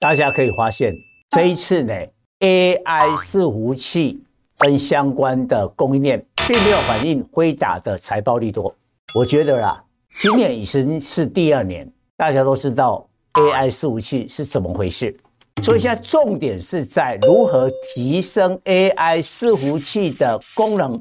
[0.00, 0.96] 大家可以发现，
[1.28, 1.92] 这一次呢
[2.38, 4.18] ，AI 伺服器
[4.56, 8.74] 跟相关的供应链并没有反映辉达的财报利多。
[9.14, 9.84] 我觉得啦，
[10.18, 11.86] 今年已经是第二年，
[12.16, 15.14] 大家都知道 AI 伺服器是怎么回事，
[15.62, 20.98] 所以现在重点是在如何提升 AI 伺服器的功能，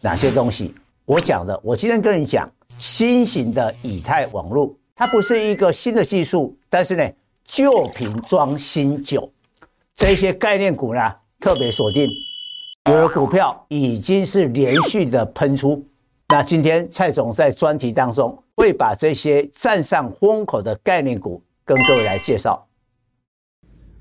[0.00, 0.74] 哪些东西？
[1.04, 7.08] 我讲的，我今天跟你讲新型的以太网络，它不是一个新的技术，但是呢。
[7.52, 9.28] 旧瓶装新酒，
[9.96, 11.00] 这些概念股呢，
[11.40, 12.08] 特别锁定，
[12.88, 15.84] 有的股票已经是连续的喷出。
[16.28, 22.68] 那今天蔡总在专题当中会把这些站上风口的概念股跟各位来介绍。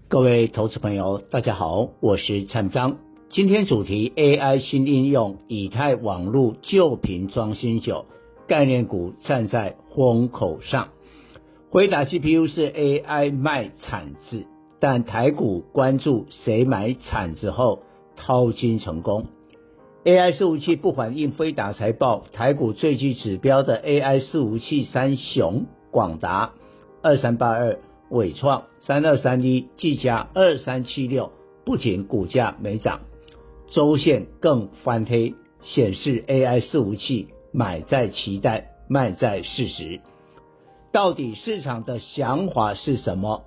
[0.08, 3.00] 各位投资朋友，大家好，我是蔡章。
[3.32, 8.06] 今天主题 AI 新应用，以太网络旧瓶装新酒，
[8.48, 10.90] 概念股站在风口上。
[11.72, 14.48] 辉达 GPU 是 AI 卖铲子，
[14.80, 17.84] 但台股关注谁买铲子后
[18.16, 19.28] 淘金成功。
[20.04, 26.54] AI 伺服器不反映辉达财报，台股最具指标的 AI 伺服器三雄广达
[27.04, 27.78] 二三八二、
[28.10, 31.32] 纬创三二三一、技嘉二三七六，
[31.66, 33.02] 不仅股价没涨，
[33.70, 40.00] 周线更翻黑，显示 AI 伺服器买在期待，卖在事实。
[40.92, 43.44] 到底市场的想法是什么？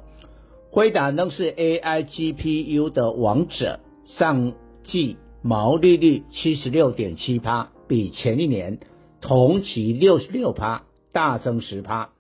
[0.70, 4.52] 辉达仍是 AI GPU 的王者，上
[4.84, 8.78] 季毛利率七十六点七趴，比前一年
[9.20, 12.10] 同期六十六趴大增十趴。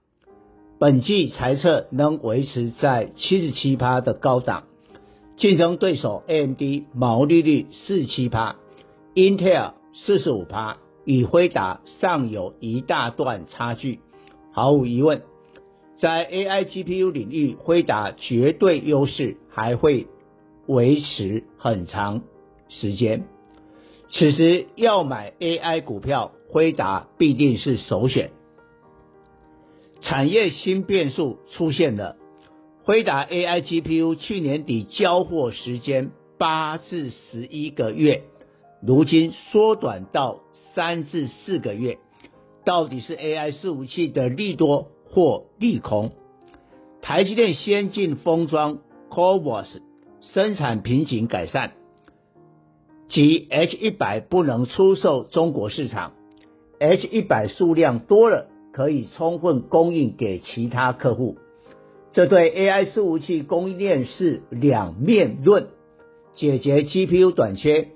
[0.78, 4.64] 本季财测能维持在七十七趴的高档，
[5.36, 6.60] 竞争对手 AMD
[6.92, 8.56] 毛利率四七趴
[9.14, 14.00] ，Intel 四十五趴，与辉达尚有一大段差距。
[14.52, 15.22] 毫无疑问，
[15.98, 20.06] 在 AI GPU 领域，辉达绝对优势还会
[20.66, 22.22] 维持很长
[22.68, 23.24] 时间。
[24.10, 28.30] 此时要买 AI 股票，辉达必定是首选。
[30.02, 32.16] 产业新变数出现了，
[32.84, 38.24] 辉达 AI GPU 去年底交货时间八至十一个月，
[38.82, 40.40] 如今缩短到
[40.74, 41.98] 三至四个月。
[42.64, 46.12] 到底是 AI 伺服器的利多或利空？
[47.00, 48.78] 台积电先进封装
[49.10, 49.66] CoWoS
[50.20, 51.72] 生产瓶颈改善，
[53.08, 56.12] 及 H100 不能出售中国市场
[56.78, 61.38] ，H100 数量多了，可以充分供应给其他客户。
[62.12, 65.68] 这对 AI 伺服器供应链是两面论。
[66.34, 67.88] 解决 GPU 短缺，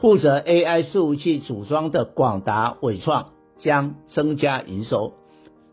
[0.00, 3.32] 负责 AI 伺服器组装的广达、伟创。
[3.62, 5.14] 将增加营收，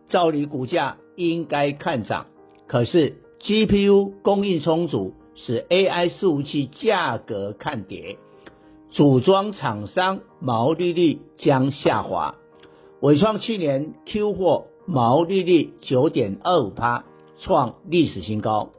[0.08, 2.28] 照理股价应该看涨，
[2.68, 8.18] 可是 GPU 供应充足，使 AI 服务器价格看跌，
[8.92, 12.36] 组装厂商毛利率将下滑。
[13.02, 17.06] 伟创去年 Q 货毛利率九点二五趴，
[17.40, 18.70] 创历史新高。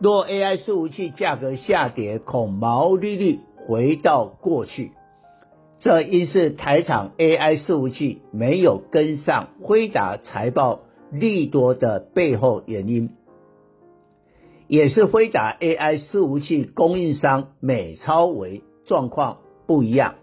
[0.00, 3.38] 若 AI 服务器价格下跌，恐毛利率
[3.68, 4.92] 回到过去。
[5.80, 10.80] 这应是台厂 AI 伺服器没有跟上辉达财报
[11.10, 13.10] 利多的背后原因，
[14.68, 20.16] 也是辉达 AI 伺服器供应商美超微状况不一样。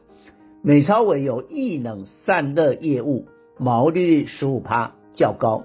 [0.62, 3.26] 美超微有异能散热业务，
[3.58, 5.64] 毛利率十五趴较高，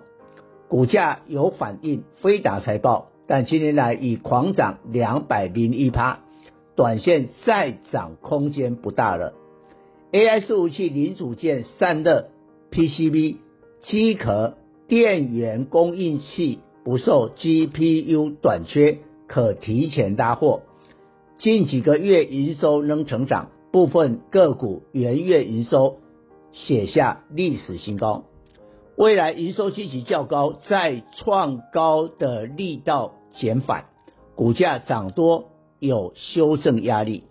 [0.69, 6.20] 股价有反映辉达财报，但今年来已狂涨两百零一趴，
[6.76, 9.34] 短线再涨空间不大了。
[10.12, 12.28] AI 伺服器零组件散热、
[12.70, 13.36] PCB、
[13.80, 20.64] 机壳、电源供应器不受 GPU 短缺，可提前拉货。
[21.38, 25.96] 近几个月营收仍成长，部分个股元月营收
[26.52, 28.24] 写下历史新高。
[28.96, 33.86] 未来营收基期较高，再创高的力道减缓，
[34.34, 35.47] 股价涨多
[35.78, 37.24] 有修正压力。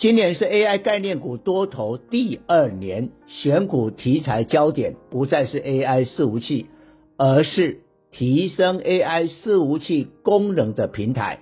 [0.00, 6.68] 今年是 AI 概念股多头第二年，选股题材焦点不再是 AI 伺服器，
[7.18, 7.80] 而是
[8.10, 11.40] 提升 AI 伺服器功能的平台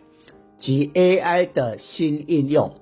[0.59, 2.73] 及 AI 的新应用。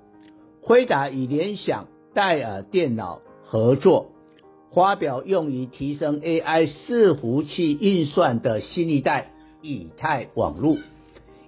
[0.63, 4.13] 辉达与联想、戴尔电脑合作，
[4.73, 9.31] 发表用于提升 AI 伺服器运算的新一代
[9.61, 10.79] 以太网络，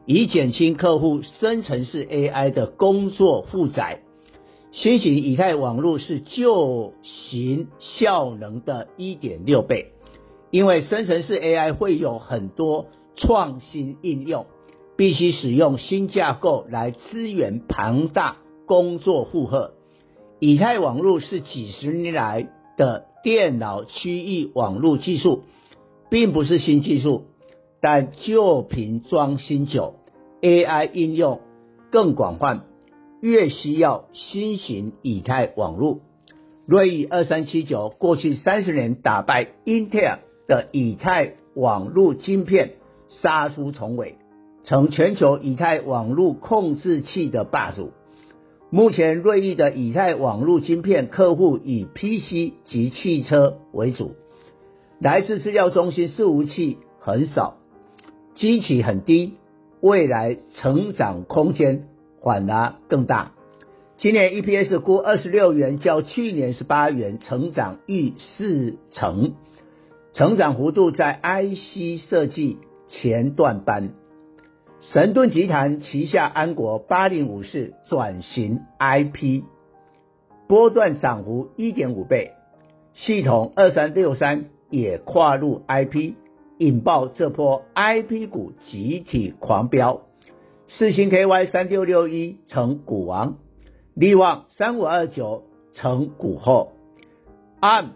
[0.05, 4.01] 以减轻客户生成式 AI 的工作负载。
[4.71, 9.93] 新型以太网络是旧型效能的一点六倍，
[10.51, 12.87] 因为生成式 AI 会有很多
[13.17, 14.47] 创新应用，
[14.97, 18.37] 必须使用新架构来支援庞大
[18.67, 19.73] 工作负荷。
[20.39, 25.45] 以太网络是几十年来的电脑区域网络技术，
[26.11, 27.25] 并不是新技术，
[27.81, 29.95] 但旧瓶装新酒
[30.43, 31.41] ，AI 应用
[31.91, 32.67] 更广泛，
[33.21, 36.01] 越需要新型以太网络。
[36.67, 42.73] 锐意二三七九过去三十年打败英特尔的以太网络晶片，
[43.09, 44.17] 杀出重围。
[44.65, 47.93] 成全球以太网络控制器的霸主。
[48.71, 54.13] 目前，锐意的以太网络晶片客户以 PC 及汽车为主，
[55.01, 57.57] 来自资料中心伺服器很少，
[58.35, 59.39] 基期很低，
[59.81, 61.89] 未来成长空间
[62.23, 63.33] 反而更大。
[63.97, 69.33] 今年 EPS 估二十六元，较去年十八元，成长逾四成，
[70.13, 73.91] 成长幅度在 IC 设计前段班。
[74.81, 79.43] 神盾集团旗下安国八零五四转型 IP，
[80.47, 82.31] 波段涨幅一点五倍，
[82.95, 86.15] 系统二三六三也跨入 IP，
[86.59, 90.03] 引爆这波 IP 股集体狂飙。
[90.69, 93.39] 四星 KY 三六六一成股王，
[93.95, 95.45] 力旺三五二九
[95.75, 96.73] 成股后
[97.61, 97.93] 按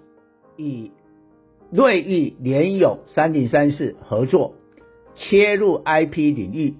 [0.56, 0.90] 以
[1.70, 4.54] 瑞昱联咏三零三四合作。
[5.14, 6.76] 切入 IP 领域，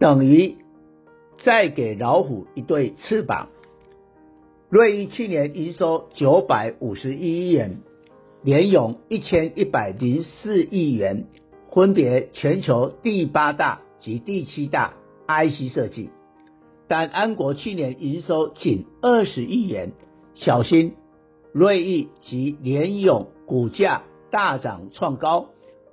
[0.00, 0.56] 等于
[1.44, 3.48] 再给老虎一对翅膀。
[4.68, 7.78] 瑞意去年营收九百五十一亿元，
[8.42, 11.26] 联咏一千一百零四亿元，
[11.72, 14.94] 分别全球第八大及第七大
[15.26, 16.10] IC 设计。
[16.88, 19.92] 但安国去年营收仅二十亿元，
[20.34, 20.94] 小心
[21.52, 25.46] 锐意及联咏股价大涨创高。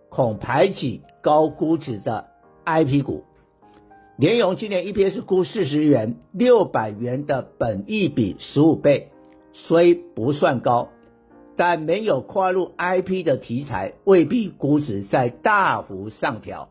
[0.09, 2.25] 恐排挤高估值的
[2.65, 3.23] IP 股。
[4.17, 9.07] 联咏今年 EPS 估四十元，六百元的本益比十五倍，
[9.53, 10.89] 虽不算高，
[11.55, 16.67] 但没有跨入 IP 的题材，未必估值在大幅上调。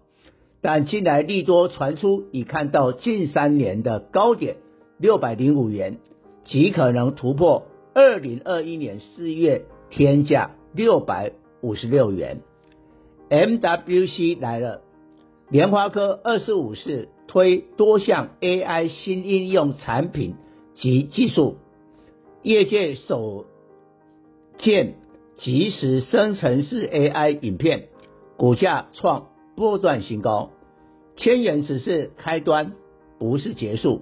[0.62, 4.56] 但近来利多传出，已看到近三年的高点
[4.98, 5.98] 六百零五元，
[6.44, 12.40] 极可能突破二零二一年四月天价六百五十六元。
[13.30, 14.82] MWC 来了，
[15.48, 20.34] 联发科二四五四推多项 AI 新应用产品
[20.74, 21.56] 及技术，
[22.42, 23.46] 业界首
[24.58, 24.94] 见
[25.38, 27.88] 即时生成式 AI 影片，
[28.36, 29.28] 股价创
[29.60, 30.52] 波段新高，
[31.16, 32.72] 千元只是开端，
[33.18, 34.00] 不是结束。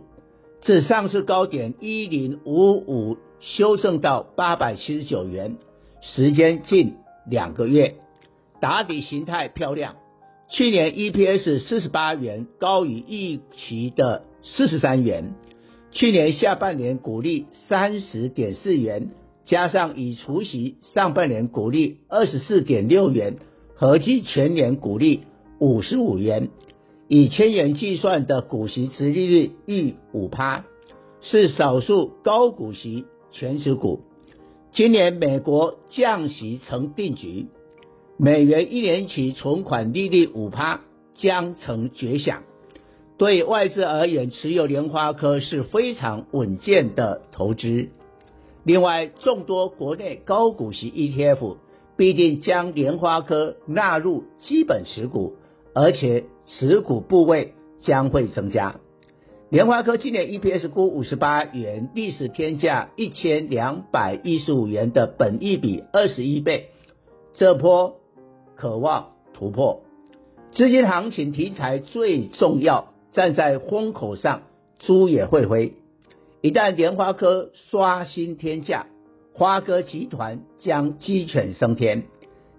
[0.60, 5.56] 自上市高点一零五五修正到八百七十九元，
[6.00, 6.94] 时间近
[7.28, 7.96] 两个月。
[8.60, 9.96] 打底形态漂亮，
[10.49, 15.34] 去年 EPS 四十八元，高于预期的四十三元。
[15.90, 19.10] 去年下半年股利三十点四元，
[19.44, 23.38] 加上已除息上半年股利二十四点六元，
[23.75, 25.22] 合计全年股利
[25.60, 26.50] 五十五元，
[27.08, 30.64] 以千元计算的股息殖利率逾五趴，
[31.20, 34.00] 是少数高股息全值股。
[34.72, 37.46] 今年美国降息成定局。
[38.16, 40.81] 美元一年期存款利率五趴
[41.14, 42.43] 将成绝响，
[43.16, 47.88] 对外资而言，持有莲花科是非常稳健的投资。
[48.65, 51.56] 另外，众多国内高股息 ETF
[51.96, 55.34] 必定将莲花科纳入基本持股，
[55.75, 58.77] 而且持股部位将会增加。
[59.51, 66.69] 联发科今年 EPS 估五十八元，历史天价一千两百一十五元的本益比二十一倍，
[67.34, 67.96] 这波。
[68.56, 69.84] 渴望突破，
[70.51, 74.43] 资金行情题材最重要，站在风口上，
[74.81, 75.75] 猪也会飞。
[76.41, 78.87] 一旦联发科刷新天价，
[79.32, 82.06] 花哥集团将鸡犬升天。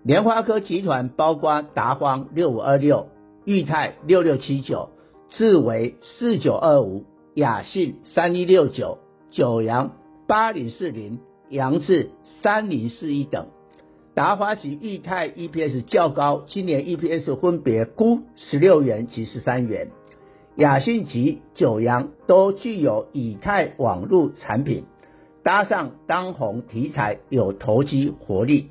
[0.04, 3.08] 联发科集团包括达方六五二六、
[3.44, 4.90] 裕泰六六七九、
[5.28, 7.04] 智为四九二五、
[7.36, 9.92] 亚信三一六九、九阳
[10.26, 13.48] 八零四零、扬智三零四一等。
[14.16, 19.90] 达华及裕泰 EPS 较高，今年 EPS 分别估十六元及十三元。
[20.56, 24.86] 亚信及九阳都具有以太网络产品，
[25.44, 28.70] 搭上当红题材，有投机活力。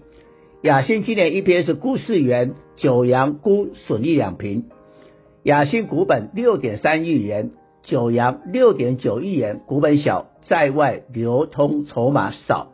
[0.63, 4.65] 亚信今年 EPS 估四元，九阳估损益两平。
[5.45, 7.53] 亚信股本六点三亿元，
[7.85, 12.73] 九阳六点九亿元，股本小，在外流通筹码少。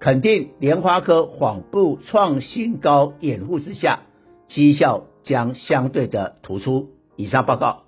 [0.00, 4.04] 肯定联发科缓步创新高掩护之下，
[4.48, 6.88] 绩效将相对的突出。
[7.16, 7.87] 以上报告。